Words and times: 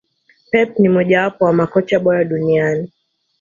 Pep 0.51 0.79
ni 0.79 0.89
moja 0.89 1.21
wapo 1.23 1.47
ya 1.47 1.53
makocha 1.53 1.99
bora 1.99 2.23
duniani 2.23 2.91